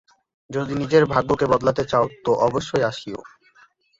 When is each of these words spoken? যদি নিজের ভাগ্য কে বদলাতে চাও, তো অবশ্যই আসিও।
যদি 0.49 0.73
নিজের 0.75 1.03
ভাগ্য 1.05 1.29
কে 1.35 1.45
বদলাতে 1.45 1.83
চাও, 1.85 2.05
তো 2.25 2.31
অবশ্যই 2.47 2.83
আসিও। 2.83 3.19